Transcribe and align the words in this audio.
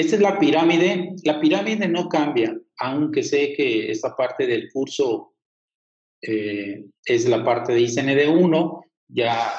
Esta 0.00 0.16
es 0.16 0.22
la 0.22 0.38
pirámide. 0.38 1.14
La 1.24 1.38
pirámide 1.38 1.86
no 1.86 2.08
cambia, 2.08 2.58
aunque 2.78 3.22
sé 3.22 3.52
que 3.54 3.90
esta 3.90 4.16
parte 4.16 4.46
del 4.46 4.72
curso 4.72 5.34
eh, 6.22 6.86
es 7.04 7.28
la 7.28 7.44
parte 7.44 7.74
de 7.74 7.82
ICND1. 7.82 8.82
Ya 9.08 9.52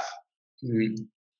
mm, 0.62 0.96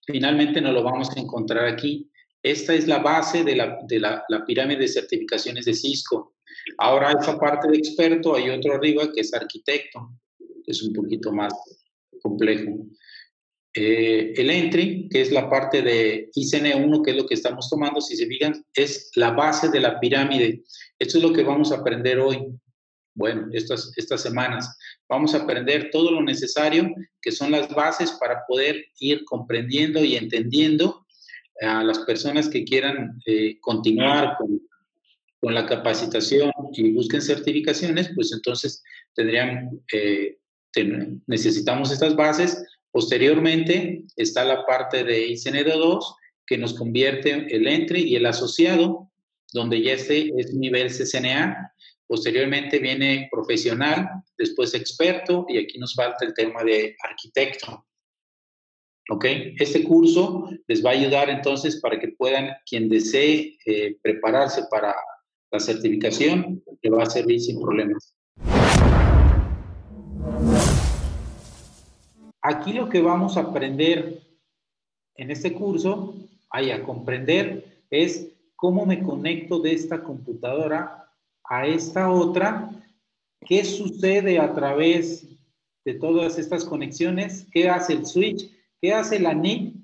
finalmente 0.06 0.62
no 0.62 0.72
lo 0.72 0.84
vamos 0.84 1.10
a 1.18 1.20
encontrar 1.20 1.66
aquí. 1.66 2.12
Esta 2.44 2.76
es 2.76 2.88
la 2.88 3.00
base 3.00 3.44
de 3.44 3.56
la, 3.56 3.80
de 3.88 4.00
la, 4.00 4.24
la 4.30 4.46
pirámide 4.46 4.82
de 4.82 4.88
certificaciones 4.88 5.66
de 5.66 5.74
Cisco. 5.74 6.36
Ahora, 6.78 7.12
esa 7.20 7.40
parte 7.40 7.72
de 7.72 7.78
experto, 7.78 8.36
hay 8.36 8.52
otro 8.52 8.76
arriba 8.76 9.12
que 9.12 9.22
es 9.22 9.34
arquitecto, 9.34 10.12
que 10.38 10.72
es 10.72 10.84
un 10.84 10.94
poquito 10.94 11.32
más 11.32 11.52
complejo. 12.22 12.86
Eh, 13.74 14.34
el 14.36 14.50
entry, 14.50 15.08
que 15.10 15.22
es 15.22 15.32
la 15.32 15.50
parte 15.50 15.82
de 15.82 16.30
ICN1, 16.36 17.04
que 17.04 17.12
es 17.12 17.18
lo 17.18 17.26
que 17.26 17.36
estamos 17.36 17.70
tomando, 17.70 18.02
si 18.02 18.18
se 18.18 18.28
fijan, 18.28 18.66
es 18.74 19.12
la 19.16 19.32
base 19.32 19.70
de 19.70 19.80
la 19.80 20.00
pirámide. 20.00 20.64
Esto 21.00 21.18
es 21.18 21.24
lo 21.24 21.32
que 21.32 21.44
vamos 21.44 21.72
a 21.72 21.78
aprender 21.78 22.20
hoy. 22.20 22.40
Bueno, 23.14 23.48
estas, 23.54 23.94
estas 23.98 24.22
semanas 24.22 24.78
vamos 25.08 25.34
a 25.34 25.40
aprender 25.40 25.90
todo 25.92 26.12
lo 26.12 26.22
necesario, 26.22 26.94
que 27.22 27.32
son 27.32 27.52
las 27.52 27.74
bases 27.74 28.12
para 28.14 28.46
poder 28.46 28.86
ir 29.00 29.24
comprendiendo 29.26 30.04
y 30.04 30.16
entendiendo 30.16 31.06
a 31.62 31.84
las 31.84 32.00
personas 32.00 32.50
que 32.50 32.64
quieran 32.64 33.22
eh, 33.26 33.58
continuar 33.62 34.36
con, 34.38 34.62
con, 35.40 35.54
la 35.54 35.66
capacitación 35.66 36.52
y 36.74 36.92
busquen 36.94 37.22
certificaciones, 37.22 38.12
pues 38.16 38.32
entonces 38.34 38.82
tendrían, 39.14 39.70
eh, 39.94 40.38
necesitamos 41.28 41.92
estas 41.92 42.16
bases 42.16 42.66
Posteriormente 42.92 44.04
está 44.18 44.44
la 44.44 44.66
parte 44.66 45.04
de 45.04 45.30
ICND2 45.30 46.16
que 46.46 46.58
nos 46.58 46.74
convierte 46.74 47.48
el 47.56 47.68
entry 47.68 48.02
y 48.04 48.16
el 48.18 48.26
asociado, 48.26 49.10
donde 49.54 49.82
ya 49.82 49.94
este 49.94 50.32
es 50.38 50.54
nivel 50.54 50.90
CCNA. 50.90 51.74
Posteriormente 52.06 52.80
viene 52.80 53.30
profesional, 53.32 54.10
después 54.38 54.74
experto 54.74 55.46
y 55.48 55.58
aquí 55.60 55.78
nos 55.78 55.96
falta 55.96 56.26
el 56.26 56.34
tema 56.34 56.64
de 56.64 56.96
arquitecto. 57.08 57.86
¿Ok? 59.10 59.26
Este 59.58 59.84
curso 59.84 60.50
les 60.68 60.86
va 60.86 60.90
a 60.90 60.94
ayudar 60.94 61.30
entonces 61.30 61.80
para 61.80 61.98
que 61.98 62.10
puedan, 62.10 62.52
quien 62.66 62.90
desee 62.90 63.58
eh, 63.66 63.98
prepararse 64.02 64.64
para 64.70 64.94
la 65.52 65.60
certificación, 65.60 66.62
le 66.82 66.90
va 66.90 67.04
a 67.04 67.10
servir 67.10 67.40
sin 67.40 67.62
problemas. 67.62 68.14
Aquí 72.42 72.74
lo 72.74 72.90
que 72.90 73.02
vamos 73.02 73.38
a 73.38 73.42
aprender 73.42 74.22
en 75.16 75.30
este 75.30 75.54
curso, 75.54 76.16
a 76.50 76.84
comprender, 76.84 77.84
es 77.90 78.30
cómo 78.56 78.86
me 78.86 79.02
conecto 79.04 79.60
de 79.60 79.74
esta 79.74 80.04
computadora 80.04 81.10
a 81.44 81.68
esta 81.68 82.12
otra, 82.12 82.70
qué 83.42 83.64
sucede 83.64 84.40
a 84.40 84.54
través 84.54 85.28
de 85.84 85.94
todas 85.96 86.38
estas 86.38 86.66
conexiones, 86.66 87.48
qué 87.52 87.70
hace 87.70 87.94
el 87.94 88.06
switch, 88.06 88.50
qué 88.82 88.94
hace 88.94 89.20
la 89.20 89.34
NIC, 89.34 89.76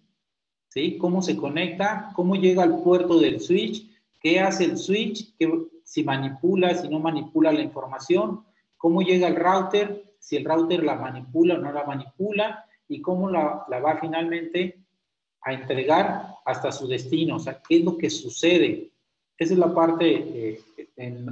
cómo 0.99 1.21
se 1.21 1.35
conecta, 1.35 2.11
cómo 2.15 2.35
llega 2.35 2.63
al 2.63 2.81
puerto 2.83 3.19
del 3.19 3.39
switch, 3.39 3.87
qué 4.21 4.39
hace 4.39 4.65
el 4.65 4.77
switch, 4.77 5.35
si 5.83 6.03
manipula, 6.03 6.75
si 6.75 6.87
no 6.87 6.99
manipula 6.99 7.51
la 7.51 7.61
información, 7.61 8.43
cómo 8.77 9.01
llega 9.01 9.27
el 9.27 9.35
router, 9.35 10.06
si 10.27 10.35
el 10.35 10.43
router 10.43 10.83
la 10.83 10.95
manipula 10.95 11.53
o 11.53 11.57
no 11.57 11.71
la 11.71 11.85
manipula 11.85 12.65
y 12.89 12.99
cómo 13.01 13.29
la, 13.29 13.65
va 13.69 13.97
finalmente 14.01 14.77
a 15.41 15.53
entregar 15.53 16.35
hasta 16.45 16.69
su 16.69 16.85
destino, 16.85 17.37
o 17.37 17.39
sea, 17.39 17.61
qué 17.65 17.77
es 17.77 17.85
lo 17.85 17.97
que 17.97 18.09
sucede. 18.09 18.91
Esa 19.37 19.53
es 19.53 19.57
la 19.57 19.73
parte 19.73 20.05
eh, 20.15 20.61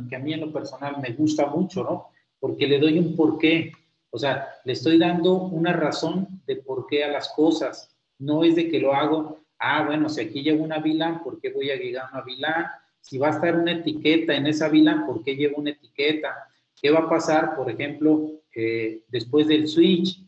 que 0.09 0.15
a 0.15 0.19
mí 0.19 0.31
en 0.31 0.39
lo 0.39 0.53
personal 0.53 0.95
me 1.01 1.09
gusta 1.09 1.47
mucho, 1.47 1.83
¿no? 1.83 2.07
Porque 2.39 2.67
le 2.67 2.79
doy 2.79 2.97
un 2.97 3.17
porqué, 3.17 3.73
o 4.11 4.17
sea, 4.17 4.47
le 4.63 4.71
estoy 4.71 4.97
dando 4.97 5.33
una 5.33 5.73
razón 5.73 6.41
de 6.47 6.55
por 6.55 6.87
qué 6.87 7.03
a 7.03 7.11
las 7.11 7.27
cosas. 7.33 7.93
No 8.17 8.45
es 8.45 8.55
de 8.55 8.69
que 8.69 8.79
lo 8.79 8.93
hago, 8.93 9.39
ah, 9.59 9.83
bueno, 9.85 10.07
si 10.07 10.21
aquí 10.21 10.41
llevo 10.41 10.63
una 10.63 10.79
VLAN, 10.79 11.21
¿por 11.21 11.41
qué 11.41 11.51
voy 11.51 11.69
a 11.69 11.75
llegar 11.75 12.05
a 12.05 12.11
una 12.13 12.21
VLAN? 12.21 12.65
Si 13.01 13.17
va 13.17 13.27
a 13.27 13.31
estar 13.31 13.57
una 13.57 13.73
etiqueta 13.73 14.33
en 14.33 14.47
esa 14.47 14.69
VLAN, 14.69 15.05
¿por 15.05 15.21
qué 15.21 15.35
llevo 15.35 15.57
una 15.57 15.71
etiqueta? 15.71 16.33
¿Qué 16.81 16.91
va 16.91 16.99
a 16.99 17.09
pasar, 17.09 17.55
por 17.55 17.69
ejemplo, 17.69 18.41
eh, 18.53 19.03
después 19.07 19.47
del 19.47 19.67
switch, 19.67 20.21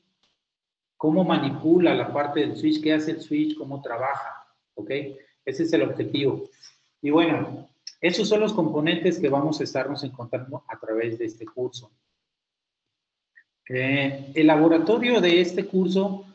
cómo 0.96 1.24
manipula 1.24 1.94
la 1.94 2.12
parte 2.12 2.41
del 2.41 2.58
switch, 2.58 2.81
qué 2.81 2.94
hace 2.94 3.12
el 3.12 3.22
switch, 3.22 3.58
cómo 3.58 3.81
trabaja, 3.81 4.47
¿ok? 4.74 4.90
Ese 5.46 5.63
es 5.63 5.74
el 5.74 5.84
objetivo. 5.84 6.50
Y 7.02 7.12
bueno, 7.12 7.69
esos 8.02 8.28
son 8.28 8.41
los 8.41 8.53
componentes 8.53 9.19
que 9.19 9.30
vamos 9.30 9.59
a 9.59 9.63
estarnos 9.63 10.03
encontrando 10.03 10.63
a 10.68 10.80
través 10.80 11.18
de 11.18 11.25
este 11.25 11.46
curso. 11.46 11.91
Eh, 13.69 14.31
el 14.34 14.47
laboratorio 14.47 15.19
de 15.19 15.41
este 15.41 15.66
curso 15.66 16.25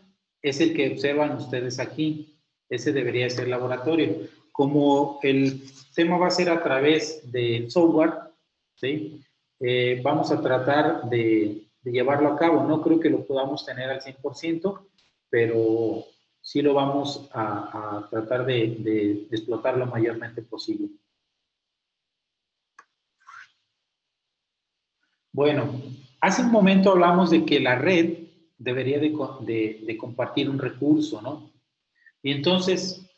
es 0.40 0.60
el 0.60 0.74
que 0.74 0.92
observan 0.92 1.36
ustedes 1.36 1.78
aquí. 1.78 2.38
Ese 2.68 2.92
debería 2.92 3.28
ser 3.30 3.44
el 3.44 3.50
laboratorio. 3.50 4.28
Como 4.50 5.18
el 5.22 5.62
tema 5.94 6.18
va 6.18 6.28
a 6.28 6.30
ser 6.30 6.50
a 6.50 6.62
través 6.62 7.30
del 7.30 7.70
software, 7.70 8.12
¿sí? 8.74 9.22
Eh, 9.64 10.00
vamos 10.02 10.32
a 10.32 10.40
tratar 10.40 11.08
de, 11.08 11.68
llevarlo 11.84 12.28
a 12.28 12.36
cabo. 12.36 12.64
No 12.64 12.82
creo 12.82 12.98
que 12.98 13.10
lo 13.10 13.24
podamos 13.24 13.64
tener 13.64 13.88
al 13.88 14.00
100%, 14.00 14.88
pero 15.30 16.04
sí 16.40 16.60
lo 16.62 16.74
vamos 16.74 17.28
a, 17.32 18.06
tratar 18.10 18.44
de, 18.44 18.76
de, 18.80 19.28
explotar 19.30 19.78
lo 19.78 19.86
mayormente 19.86 20.42
posible. 20.42 20.88
Bueno, 25.32 25.80
hace 26.20 26.42
un 26.42 26.50
momento 26.50 26.90
hablamos 26.90 27.30
de 27.30 27.46
que 27.46 27.60
la 27.60 27.76
red 27.76 28.18
debería 28.58 28.98
de, 28.98 29.96
compartir 29.98 30.50
un 30.50 30.58
recurso, 30.58 31.22
¿no? 31.22 31.50
Y 32.22 32.32
entonces, 32.32 33.08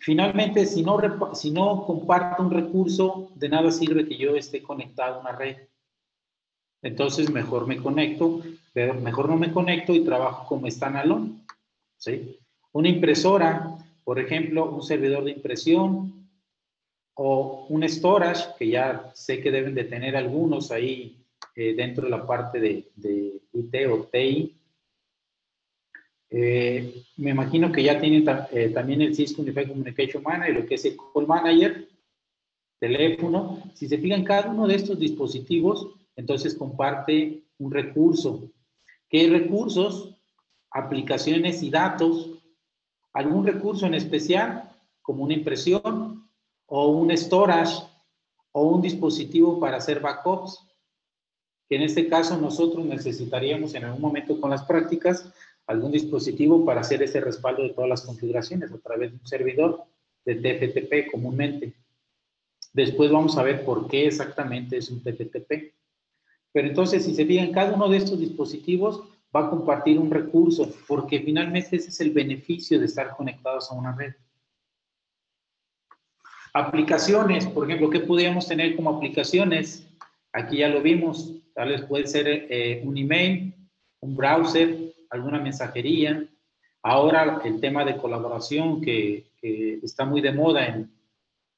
Finalmente, 0.00 0.66
si 0.66 0.82
no, 0.82 0.98
si 1.34 1.52
comparto 1.54 2.42
un 2.42 2.50
recurso, 2.50 3.30
de 3.34 3.48
nada 3.48 3.70
sirve 3.70 4.06
que 4.06 4.16
yo 4.16 4.34
esté 4.36 4.62
conectado 4.62 5.16
a 5.16 5.20
una 5.20 5.32
red. 5.32 5.56
Entonces, 6.82 7.30
mejor 7.30 7.66
me 7.66 7.76
conecto, 7.76 8.42
mejor 8.74 9.28
no 9.28 9.36
me 9.36 9.52
conecto 9.52 9.94
y 9.94 10.04
trabajo 10.04 10.46
como 10.46 10.68
standalone. 10.70 11.44
¿sí? 11.96 12.38
Una 12.72 12.88
impresora, 12.88 13.76
por 14.04 14.18
ejemplo, 14.18 14.70
un 14.70 14.82
servidor 14.82 15.24
de 15.24 15.32
impresión 15.32 16.28
o 17.14 17.66
un 17.68 17.88
storage, 17.88 18.48
que 18.58 18.68
ya 18.68 19.12
sé 19.14 19.40
que 19.40 19.50
deben 19.50 19.74
de 19.74 19.84
tener 19.84 20.16
algunos 20.16 20.72
ahí 20.72 21.24
eh, 21.54 21.74
dentro 21.74 22.04
de 22.04 22.10
la 22.10 22.26
parte 22.26 22.58
de, 22.58 22.90
de 22.96 23.40
IT 23.52 23.74
o 23.88 24.08
TI, 24.10 24.56
eh, 26.34 27.04
me 27.18 27.30
imagino 27.30 27.70
que 27.70 27.82
ya 27.82 28.00
tienen 28.00 28.24
eh, 28.52 28.70
también 28.70 29.02
el 29.02 29.14
Cisco 29.14 29.42
Unified 29.42 29.68
Communication 29.68 30.22
Manager, 30.22 30.54
lo 30.54 30.66
que 30.66 30.76
es 30.76 30.84
el 30.86 30.96
Call 30.96 31.26
Manager, 31.26 31.86
teléfono. 32.80 33.62
Si 33.74 33.86
se 33.86 33.98
fijan, 33.98 34.24
cada 34.24 34.50
uno 34.50 34.66
de 34.66 34.76
estos 34.76 34.98
dispositivos, 34.98 35.88
entonces 36.16 36.54
comparte 36.54 37.44
un 37.58 37.70
recurso. 37.70 38.50
¿Qué 39.10 39.28
recursos? 39.28 40.16
Aplicaciones 40.70 41.62
y 41.62 41.68
datos. 41.68 42.30
¿Algún 43.12 43.46
recurso 43.46 43.84
en 43.84 43.92
especial? 43.92 44.70
Como 45.02 45.24
una 45.24 45.34
impresión 45.34 46.30
o 46.64 46.88
un 46.92 47.14
storage 47.14 47.82
o 48.52 48.62
un 48.68 48.80
dispositivo 48.80 49.60
para 49.60 49.76
hacer 49.76 50.00
backups. 50.00 50.66
Que 51.68 51.76
en 51.76 51.82
este 51.82 52.08
caso 52.08 52.38
nosotros 52.38 52.86
necesitaríamos 52.86 53.74
en 53.74 53.84
algún 53.84 54.00
momento 54.00 54.40
con 54.40 54.48
las 54.48 54.64
prácticas 54.64 55.30
algún 55.66 55.92
dispositivo 55.92 56.64
para 56.64 56.80
hacer 56.80 57.02
ese 57.02 57.20
respaldo 57.20 57.62
de 57.62 57.70
todas 57.70 57.88
las 57.88 58.02
configuraciones 58.02 58.72
a 58.72 58.78
través 58.78 59.12
de 59.12 59.18
un 59.18 59.26
servidor 59.26 59.84
de 60.24 60.36
TFTP 60.36 61.10
comúnmente. 61.10 61.74
Después 62.72 63.10
vamos 63.10 63.36
a 63.36 63.42
ver 63.42 63.64
por 63.64 63.88
qué 63.88 64.06
exactamente 64.06 64.78
es 64.78 64.90
un 64.90 65.02
TFTP. 65.02 65.74
Pero 66.52 66.68
entonces, 66.68 67.04
si 67.04 67.14
se 67.14 67.26
fijan, 67.26 67.52
cada 67.52 67.74
uno 67.74 67.88
de 67.88 67.98
estos 67.98 68.18
dispositivos 68.18 69.02
va 69.34 69.46
a 69.46 69.50
compartir 69.50 69.98
un 69.98 70.10
recurso, 70.10 70.70
porque 70.86 71.20
finalmente 71.20 71.76
ese 71.76 71.88
es 71.88 72.00
el 72.00 72.10
beneficio 72.10 72.78
de 72.78 72.86
estar 72.86 73.16
conectados 73.16 73.70
a 73.70 73.74
una 73.74 73.94
red. 73.94 74.12
Aplicaciones, 76.54 77.46
por 77.46 77.64
ejemplo, 77.66 77.88
¿qué 77.88 78.00
podríamos 78.00 78.46
tener 78.46 78.76
como 78.76 78.90
aplicaciones? 78.90 79.86
Aquí 80.32 80.58
ya 80.58 80.68
lo 80.68 80.82
vimos, 80.82 81.32
tal 81.54 81.70
vez 81.70 81.82
puede 81.82 82.06
ser 82.06 82.26
eh, 82.28 82.82
un 82.84 82.98
email, 82.98 83.54
un 84.00 84.16
browser, 84.16 84.91
alguna 85.12 85.38
mensajería. 85.38 86.26
Ahora 86.82 87.40
el 87.44 87.60
tema 87.60 87.84
de 87.84 87.96
colaboración 87.96 88.80
que, 88.80 89.30
está 89.40 90.04
muy 90.04 90.20
de 90.20 90.32
moda, 90.32 90.66
en, 90.66 90.90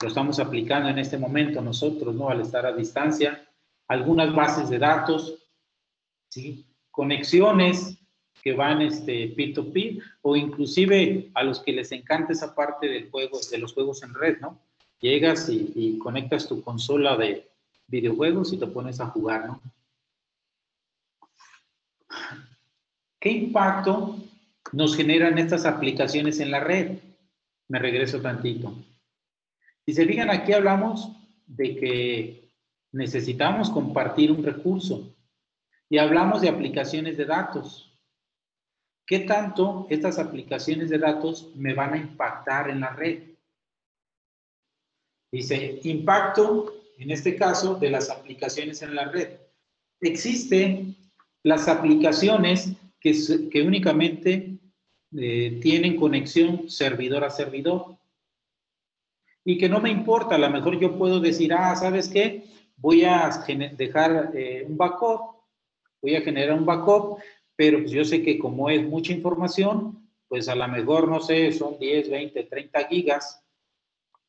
lo 0.00 0.08
estamos 0.08 0.38
aplicando 0.38 0.88
en 0.88 0.98
este 0.98 1.16
momento 1.16 1.62
nosotros, 1.62 2.14
¿no? 2.14 2.28
Al 2.28 2.40
estar 2.40 2.66
a 2.66 2.72
distancia. 2.72 3.46
Algunas 3.88 4.34
bases 4.34 4.68
de 4.68 4.78
datos, 4.78 5.38
¿sí? 6.28 6.66
Conexiones, 6.90 7.98
que 8.42 8.52
van 8.52 8.82
este, 8.82 9.28
peer-to-peer 9.28 10.02
o 10.20 10.36
inclusive 10.36 11.30
a 11.34 11.42
los 11.42 11.60
que 11.60 11.72
les 11.72 11.92
encanta 11.92 12.32
esa 12.32 12.54
parte 12.54 12.88
del 12.88 13.10
juego, 13.10 13.38
de 13.50 13.58
los 13.58 13.72
juegos 13.72 14.02
en 14.02 14.12
red, 14.12 14.38
¿no? 14.40 14.60
Llegas 15.00 15.48
y, 15.48 15.72
y 15.74 15.98
conectas 15.98 16.46
tu 16.48 16.62
consola 16.62 17.16
de 17.16 17.48
videojuegos 17.86 18.52
y 18.52 18.58
te 18.58 18.66
pones 18.66 19.00
a 19.00 19.06
jugar, 19.06 19.46
¿no? 19.46 19.62
¿Qué 23.24 23.30
impacto 23.30 24.18
nos 24.72 24.94
generan 24.94 25.38
estas 25.38 25.64
aplicaciones 25.64 26.40
en 26.40 26.50
la 26.50 26.60
red? 26.60 26.98
Me 27.68 27.78
regreso 27.78 28.20
tantito. 28.20 28.74
Si 29.86 29.94
se 29.94 30.04
fijan, 30.04 30.28
aquí 30.28 30.52
hablamos 30.52 31.10
de 31.46 31.74
que 31.74 32.52
necesitamos 32.92 33.70
compartir 33.70 34.30
un 34.30 34.44
recurso 34.44 35.16
y 35.88 35.96
hablamos 35.96 36.42
de 36.42 36.50
aplicaciones 36.50 37.16
de 37.16 37.24
datos. 37.24 37.98
¿Qué 39.06 39.20
tanto 39.20 39.86
estas 39.88 40.18
aplicaciones 40.18 40.90
de 40.90 40.98
datos 40.98 41.50
me 41.56 41.72
van 41.72 41.94
a 41.94 41.96
impactar 41.96 42.68
en 42.68 42.80
la 42.80 42.90
red? 42.90 43.22
Dice, 45.32 45.80
impacto, 45.84 46.74
en 46.98 47.10
este 47.10 47.36
caso, 47.36 47.76
de 47.76 47.88
las 47.88 48.10
aplicaciones 48.10 48.82
en 48.82 48.94
la 48.94 49.06
red. 49.06 49.38
Existen 50.02 50.94
las 51.42 51.68
aplicaciones 51.68 52.76
que, 53.04 53.62
únicamente 53.62 54.58
eh, 55.16 55.58
tienen 55.62 55.96
conexión 55.96 56.68
servidor 56.68 57.22
a 57.22 57.30
servidor 57.30 57.98
y 59.44 59.58
que 59.58 59.68
no 59.68 59.80
me 59.80 59.90
importa, 59.90 60.36
a 60.36 60.38
lo 60.38 60.48
mejor 60.48 60.80
yo 60.80 60.96
puedo 60.96 61.20
decir, 61.20 61.52
ah, 61.52 61.76
¿sabes 61.76 62.08
qué? 62.08 62.44
Voy 62.76 63.04
a 63.04 63.30
dejar 63.76 64.32
eh, 64.34 64.64
un 64.66 64.76
backup, 64.76 65.42
voy 66.00 66.16
a 66.16 66.22
generar 66.22 66.58
un 66.58 66.64
backup 66.64 67.18
pero 67.56 67.78
pues 67.78 67.90
yo 67.92 68.04
sé 68.04 68.22
que 68.22 68.38
como 68.38 68.68
es 68.68 68.84
mucha 68.84 69.12
información, 69.12 70.08
pues 70.28 70.48
a 70.48 70.54
lo 70.54 70.66
mejor, 70.68 71.08
no 71.08 71.20
sé, 71.20 71.52
son 71.52 71.78
10, 71.78 72.10
20, 72.10 72.44
30 72.44 72.88
gigas, 72.88 73.44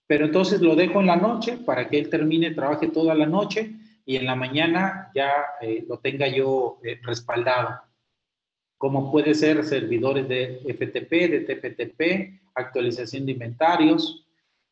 pero 0.08 0.26
entonces 0.26 0.62
lo 0.62 0.76
dejo 0.76 1.00
en 1.00 1.08
la 1.08 1.16
noche 1.16 1.58
para 1.58 1.90
que 1.90 1.98
él 1.98 2.10
termine, 2.10 2.52
trabaje 2.52 2.88
toda 2.88 3.16
la 3.16 3.26
noche 3.26 3.72
y 4.06 4.18
en 4.18 4.26
la 4.26 4.36
mañana 4.36 5.12
ya 5.16 5.32
eh, 5.62 5.84
lo 5.88 5.98
tenga 5.98 6.28
yo 6.28 6.80
respaldado. 7.02 7.82
Como 8.78 9.12
puede 9.12 9.34
ser 9.34 9.64
servidores 9.64 10.28
de 10.28 10.62
FTP, 10.66 11.12
de 11.30 11.40
TPTP, 11.42 12.42
actualización 12.56 13.26
de 13.26 13.32
inventarios, 13.34 14.26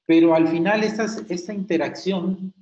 pero 0.06 0.36
al 0.36 0.48
final 0.48 0.84
esta, 0.84 1.06
esta 1.30 1.54
interacción 1.54 2.54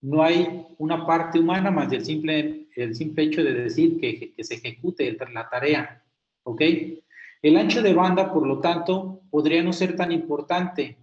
no 0.00 0.22
hay 0.22 0.66
una 0.78 1.06
parte 1.06 1.38
humana 1.38 1.70
más 1.70 1.90
del 1.90 2.04
simple, 2.04 2.68
el 2.76 2.94
simple 2.94 3.24
hecho 3.24 3.42
de 3.42 3.52
decir 3.52 4.00
que, 4.00 4.32
se 4.42 4.54
ejecute 4.54 5.16
la 5.32 5.48
tarea. 5.48 6.02
¿Ok? 6.44 6.62
El 7.42 7.56
ancho 7.56 7.82
de 7.82 7.94
banda, 7.94 8.32
por 8.32 8.46
lo 8.46 8.60
tanto, 8.60 9.22
podría 9.30 9.62
no 9.62 9.72
ser 9.72 9.96
tan 9.96 10.12
importante. 10.12 10.98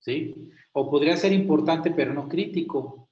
¿Sí? 0.00 0.50
O 0.72 0.90
podría 0.90 1.16
ser 1.16 1.32
importante, 1.32 1.90
pero 1.90 2.12
no 2.12 2.28
crítico. 2.28 3.08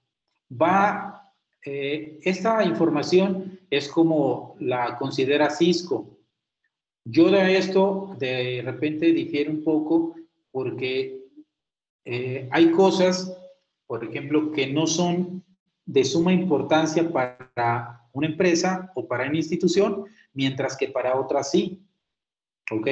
Va, 0.50 1.21
eh, 1.64 2.18
esta 2.22 2.64
información 2.64 3.60
es 3.70 3.88
como 3.88 4.56
la 4.60 4.96
considera 4.98 5.50
Cisco. 5.50 6.18
Yo 7.04 7.30
de 7.30 7.56
esto 7.56 8.14
de 8.18 8.62
repente 8.64 9.12
difiere 9.12 9.50
un 9.50 9.64
poco 9.64 10.14
porque 10.50 11.20
eh, 12.04 12.48
hay 12.50 12.70
cosas 12.70 13.36
por 13.92 14.04
ejemplo, 14.04 14.52
que 14.52 14.72
no 14.72 14.86
son 14.86 15.44
de 15.84 16.02
suma 16.02 16.32
importancia 16.32 17.06
para 17.12 18.08
una 18.14 18.26
empresa 18.26 18.90
o 18.94 19.06
para 19.06 19.28
una 19.28 19.36
institución, 19.36 20.06
mientras 20.32 20.78
que 20.78 20.88
para 20.88 21.20
otras 21.20 21.50
sí. 21.50 21.82
¿Ok? 22.70 22.88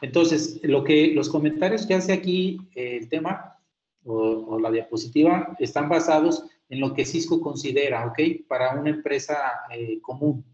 Entonces, 0.00 0.60
lo 0.62 0.84
que, 0.84 1.08
los 1.08 1.28
comentarios 1.28 1.84
que 1.84 1.94
hace 1.94 2.12
aquí 2.12 2.60
eh, 2.76 2.98
el 3.00 3.08
tema 3.08 3.58
o, 4.04 4.56
la 4.60 4.70
diapositiva 4.70 5.56
están 5.58 5.88
basados 5.88 6.46
en 6.68 6.80
lo 6.80 6.94
que 6.94 7.04
Cisco 7.04 7.40
considera, 7.40 8.06
¿ok? 8.06 8.46
Para 8.48 8.74
una 8.78 8.90
empresa 8.90 9.36
eh, 9.70 10.00
común. 10.00 10.44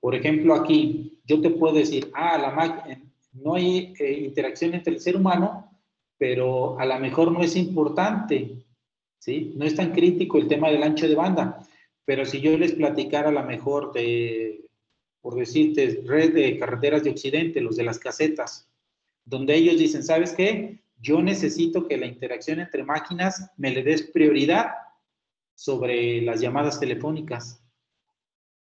Por 0.00 0.14
ejemplo, 0.14 0.54
aquí 0.54 1.20
yo 1.24 1.40
te 1.40 1.50
puedo 1.50 1.74
decir, 1.74 2.10
ah, 2.14 2.36
la 2.38 3.00
no 3.32 3.54
hay 3.54 3.94
eh, 3.98 4.12
interacción 4.12 4.74
entre 4.74 4.94
el 4.94 5.00
ser 5.00 5.16
humano, 5.16 5.70
pero 6.18 6.78
a 6.78 6.84
lo 6.84 6.98
mejor 6.98 7.32
no 7.32 7.42
es 7.42 7.56
importante 7.56 8.64
no 9.26 9.64
es 9.64 9.74
tan 9.74 9.92
crítico 9.92 10.38
el 10.38 10.48
tema 10.48 10.70
del 10.70 10.82
ancho 10.82 11.08
de 11.08 11.14
banda, 11.14 11.62
pero 12.04 12.24
si 12.24 12.40
yo 12.40 12.56
les 12.58 12.72
platicara 12.72 13.30
a 13.30 13.32
lo 13.32 13.42
mejor 13.42 13.92
de, 13.92 14.66
por 15.20 15.34
decirte, 15.34 16.02
red 16.04 16.34
de 16.34 16.58
carreteras 16.58 17.04
de 17.04 17.10
Occidente, 17.10 17.60
los 17.60 17.76
de 17.76 17.84
las 17.84 17.98
casetas, 17.98 18.68
donde 19.24 19.54
ellos 19.54 19.78
dicen, 19.78 20.02
¿sabes 20.02 20.32
qué? 20.32 20.80
Yo 21.00 21.22
necesito 21.22 21.86
que 21.86 21.96
la 21.96 22.06
interacción 22.06 22.60
entre 22.60 22.84
máquinas 22.84 23.50
me 23.56 23.70
le 23.70 23.82
des 23.82 24.02
prioridad 24.02 24.72
sobre 25.54 26.20
las 26.22 26.40
llamadas 26.40 26.80
telefónicas. 26.80 27.62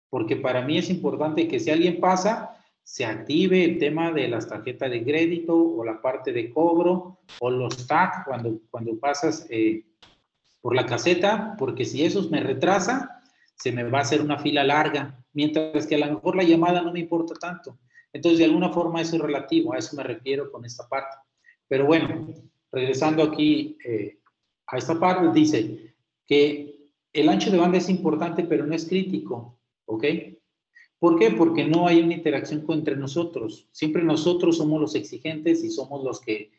Porque 0.09 0.37
para 0.37 0.61
mí 0.61 0.77
es 0.77 0.89
importante 0.89 1.47
que 1.47 1.59
si 1.59 1.69
alguien 1.69 1.99
pasa, 1.99 2.57
se 2.83 3.05
active 3.05 3.65
el 3.65 3.79
tema 3.79 4.11
de 4.11 4.29
las 4.29 4.47
tarjetas 4.47 4.89
de 4.89 5.03
crédito 5.03 5.55
o 5.55 5.83
la 5.83 6.01
parte 6.01 6.31
de 6.31 6.49
cobro 6.49 7.19
o 7.41 7.49
los 7.49 7.85
TAC 7.85 8.23
cuando, 8.25 8.61
cuando 8.71 8.97
pasas 8.97 9.45
eh, 9.49 9.83
por 10.61 10.73
la 10.73 10.85
caseta, 10.85 11.55
porque 11.57 11.83
si 11.83 12.05
eso 12.05 12.27
me 12.29 12.39
retrasa, 12.39 13.21
se 13.55 13.71
me 13.71 13.83
va 13.83 13.99
a 13.99 14.01
hacer 14.03 14.21
una 14.21 14.37
fila 14.37 14.63
larga, 14.63 15.21
mientras 15.33 15.85
que 15.85 15.95
a 15.95 15.97
lo 15.99 16.13
mejor 16.13 16.35
la 16.35 16.43
llamada 16.43 16.81
no 16.81 16.93
me 16.93 17.01
importa 17.01 17.33
tanto. 17.35 17.77
Entonces, 18.13 18.39
de 18.39 18.45
alguna 18.45 18.69
forma 18.69 19.01
eso 19.01 19.17
es 19.17 19.21
relativo, 19.21 19.73
a 19.73 19.77
eso 19.77 19.95
me 19.95 20.03
refiero 20.03 20.51
con 20.51 20.63
esta 20.63 20.87
parte. 20.87 21.17
Pero 21.67 21.85
bueno, 21.85 22.27
regresando 22.71 23.23
aquí 23.23 23.77
eh, 23.83 24.19
a 24.67 24.77
esta 24.77 24.97
parte, 24.99 25.29
dice 25.37 25.93
que 26.25 26.76
el 27.13 27.29
ancho 27.29 27.51
de 27.51 27.57
banda 27.57 27.77
es 27.77 27.89
importante, 27.89 28.43
pero 28.43 28.65
no 28.65 28.75
es 28.75 28.87
crítico, 28.87 29.59
¿ok? 29.85 30.05
¿Por 30.99 31.19
qué? 31.19 31.31
Porque 31.31 31.65
no 31.65 31.87
hay 31.87 32.01
una 32.01 32.13
interacción 32.13 32.65
entre 32.69 32.95
nosotros. 32.95 33.67
Siempre 33.71 34.03
nosotros 34.03 34.57
somos 34.57 34.81
los 34.81 34.95
exigentes 34.95 35.63
y 35.63 35.69
somos 35.69 36.03
los 36.03 36.19
que 36.19 36.51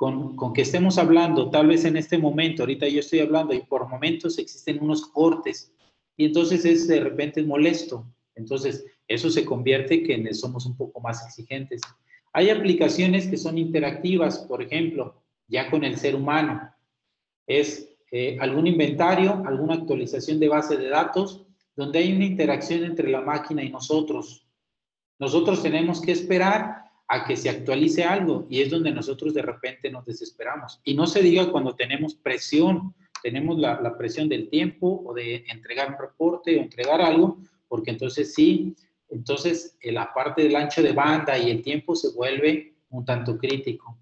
con, 0.00 0.54
que 0.54 0.62
estemos 0.62 0.96
hablando, 0.96 1.50
tal 1.50 1.66
vez 1.66 1.84
en 1.84 1.98
este 1.98 2.16
momento, 2.16 2.62
ahorita 2.62 2.88
yo 2.88 3.00
estoy 3.00 3.18
hablando 3.18 3.52
y 3.52 3.60
por 3.60 3.86
momentos 3.86 4.38
existen 4.38 4.82
unos 4.82 5.06
cortes 5.06 5.74
y 6.16 6.24
entonces 6.24 6.64
es 6.64 6.88
de 6.88 7.00
repente 7.00 7.42
molesto. 7.42 8.06
Entonces, 8.34 8.86
eso 9.08 9.28
se 9.28 9.44
convierte 9.44 10.02
que 10.02 10.32
somos 10.32 10.64
un 10.64 10.74
poco 10.74 11.00
más 11.00 11.22
exigentes. 11.26 11.82
Hay 12.32 12.48
aplicaciones 12.48 13.26
que 13.26 13.36
son 13.36 13.58
interactivas, 13.58 14.38
por 14.38 14.62
ejemplo, 14.62 15.22
ya 15.48 15.70
con 15.70 15.84
el 15.84 15.98
ser 15.98 16.14
humano. 16.14 16.72
Es 17.46 17.89
eh, 18.10 18.36
algún 18.40 18.66
inventario, 18.66 19.42
alguna 19.46 19.74
actualización 19.74 20.40
de 20.40 20.48
base 20.48 20.76
de 20.76 20.88
datos, 20.88 21.46
donde 21.76 22.00
hay 22.00 22.12
una 22.12 22.24
interacción 22.24 22.84
entre 22.84 23.08
la 23.08 23.20
máquina 23.20 23.62
y 23.62 23.70
nosotros. 23.70 24.46
Nosotros 25.18 25.62
tenemos 25.62 26.00
que 26.00 26.12
esperar 26.12 26.84
a 27.06 27.24
que 27.24 27.36
se 27.36 27.50
actualice 27.50 28.04
algo 28.04 28.46
y 28.48 28.62
es 28.62 28.70
donde 28.70 28.92
nosotros 28.92 29.34
de 29.34 29.42
repente 29.42 29.90
nos 29.90 30.04
desesperamos. 30.04 30.80
Y 30.84 30.94
no 30.94 31.06
se 31.06 31.22
diga 31.22 31.50
cuando 31.50 31.74
tenemos 31.74 32.14
presión, 32.14 32.94
tenemos 33.22 33.58
la, 33.58 33.96
presión 33.96 34.28
del 34.28 34.48
tiempo 34.48 35.02
o 35.04 35.14
de 35.14 35.44
entregar 35.48 35.90
un 35.90 35.98
reporte 35.98 36.56
o 36.56 36.60
entregar 36.60 37.00
algo, 37.00 37.38
porque 37.68 37.90
entonces 37.90 38.34
sí, 38.34 38.74
entonces 39.08 39.76
la 39.82 40.12
parte 40.12 40.42
del 40.42 40.56
ancho 40.56 40.82
de 40.82 40.92
banda 40.92 41.38
y 41.38 41.50
el 41.50 41.62
tiempo 41.62 41.94
se 41.94 42.10
vuelve 42.10 42.74
un 42.90 43.04
tanto 43.04 43.38
crítico. 43.38 43.98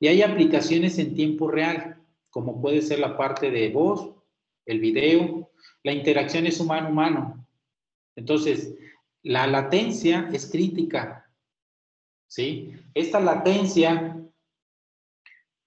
Y 0.00 0.08
hay 0.08 0.22
aplicaciones 0.22 0.98
en 0.98 1.14
tiempo 1.14 1.48
real, 1.48 2.03
como 2.34 2.60
puede 2.60 2.82
ser 2.82 2.98
la 2.98 3.16
parte 3.16 3.52
de 3.52 3.70
voz, 3.70 4.12
el 4.66 4.80
video, 4.80 5.52
la 5.84 5.92
interacción 5.92 6.46
es 6.46 6.58
humano-humano. 6.58 7.46
Entonces, 8.16 8.74
la 9.22 9.46
latencia 9.46 10.28
es 10.32 10.50
crítica 10.50 11.24
¿sí? 12.34 12.72
Esta 12.92 13.20
latencia, 13.20 14.20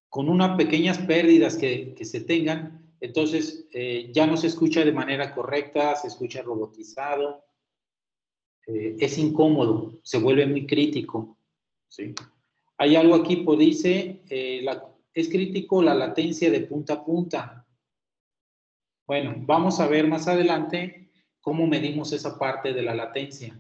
con 0.10 0.28
unas 0.28 0.58
pequeñas 0.58 0.98
pérdidas 0.98 1.56
que, 1.56 1.96
se 2.02 2.20
tengan, 2.20 2.94
entonces 3.00 3.70
eh, 3.72 4.12
ya 4.14 4.28
no 4.28 4.36
se 4.36 4.48
escucha 4.48 4.84
de 4.84 4.92
manera 4.92 5.34
correcta, 5.34 5.96
se 5.96 6.08
escucha 6.08 6.42
robotizado, 6.42 7.46
eh, 8.66 8.98
es 9.00 9.18
incómodo, 9.18 9.98
se 10.04 10.18
vuelve 10.18 10.46
muy 10.46 10.68
crítico, 10.68 11.38
¿sí? 11.88 12.14
Hay 12.78 12.98
algo 12.98 13.16
aquí, 13.16 13.38
pues 13.38 13.60
dice, 13.60 14.22
eh, 14.30 14.62
es 15.20 15.30
crítico 15.30 15.82
la 15.82 15.96
latencia 15.96 16.52
de 16.52 16.62
punta 16.62 16.94
a 16.94 17.04
punta. 17.04 17.66
Bueno, 19.08 19.34
vamos 19.40 19.80
a 19.80 19.88
ver 19.88 20.08
más 20.08 20.28
adelante 20.28 21.10
cómo 21.42 21.66
medimos 21.66 22.14
esa 22.14 22.38
parte 22.38 22.72
de 22.72 22.84
la 22.84 22.94
latencia. 22.94 23.58